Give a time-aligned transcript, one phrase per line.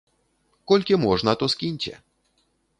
[0.71, 1.97] Колькі можна то скіньце!